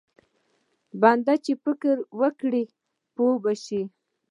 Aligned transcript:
بنده 1.01 1.33
چې 1.45 1.53
فکر 1.63 1.95
وکړي 2.19 2.63
پوه 3.15 3.35
به 3.43 3.53
شي. 3.63 3.81